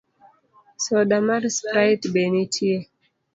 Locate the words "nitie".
2.33-2.77